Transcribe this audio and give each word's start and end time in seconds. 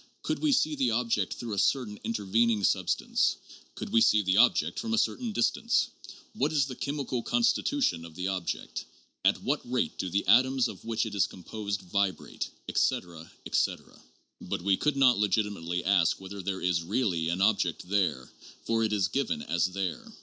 Could 0.23 0.39
we 0.39 0.51
see 0.51 0.73
the 0.75 0.89
object 0.89 1.35
through 1.35 1.53
a 1.53 1.59
certain 1.59 1.99
intervening 2.03 2.63
substance? 2.63 3.35
Could 3.75 3.89
we 3.91 4.01
see 4.01 4.23
the 4.23 4.37
object 4.37 4.79
from 4.79 4.95
a 4.95 4.97
cer 4.97 5.15
tain 5.15 5.31
distance? 5.31 5.89
What 6.33 6.51
is 6.51 6.65
the 6.65 6.75
chemical 6.75 7.21
constitution 7.21 8.03
of 8.03 8.15
the 8.15 8.27
object? 8.27 8.83
At 9.23 9.43
what 9.43 9.61
rate 9.71 9.99
do 9.99 10.09
the 10.09 10.25
atoms 10.27 10.67
of 10.67 10.83
which 10.83 11.05
it 11.05 11.13
is 11.13 11.27
composed 11.27 11.81
vibrate? 11.83 12.49
Etc. 12.67 13.31
etc. 13.45 14.01
But 14.41 14.63
we 14.63 14.75
could 14.75 14.95
not 14.97 15.19
legitimately 15.19 15.83
ask 15.85 16.19
whether 16.19 16.41
there 16.41 16.61
is 16.61 16.81
"really" 16.81 17.27
an 17.29 17.39
object 17.41 17.87
there; 17.87 18.27
for 18.65 18.83
it 18.83 18.93
is 18.93 19.07
given 19.07 19.43
as 19.43 19.65
''there. 19.75 20.11